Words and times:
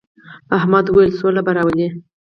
احمد 0.57 0.85
وويل: 0.87 1.11
سوله 1.19 1.41
به 1.45 1.51
راولې. 1.57 1.87